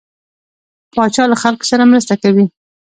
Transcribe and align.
پاچا 0.95 1.23
له 1.31 1.37
خلکو 1.43 1.65
سره 1.71 1.83
مرسته 1.91 2.13
کوي. 2.23 2.45